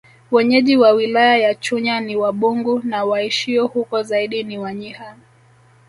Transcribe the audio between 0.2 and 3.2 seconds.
Wenyeji wa wilaya ya Chunya ni Wabungu na